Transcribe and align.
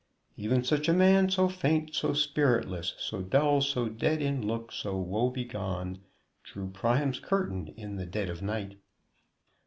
"'Even 0.35 0.63
such 0.63 0.89
a 0.89 0.93
man, 0.93 1.29
so 1.29 1.47
faint, 1.47 1.93
so 1.93 2.11
spiritless, 2.11 2.95
So 2.97 3.21
dull, 3.21 3.61
so 3.61 3.87
dead 3.87 4.19
in 4.19 4.41
look, 4.47 4.71
so 4.71 4.97
woe 4.97 5.29
begone, 5.29 5.99
Drew 6.43 6.71
Priam's 6.71 7.19
curtain 7.19 7.67
in 7.77 7.97
the 7.97 8.07
dead 8.07 8.27
of 8.27 8.41
night.'" 8.41 8.79